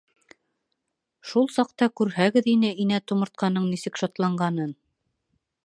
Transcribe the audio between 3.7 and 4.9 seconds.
нисек шатланғанын!